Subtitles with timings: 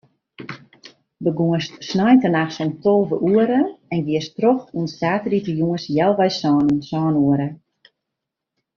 [1.25, 3.61] Begûnst sneintenachts om tolve oere
[3.93, 7.47] en giest troch oant saterdeitejûns healwei sânen, sân oere.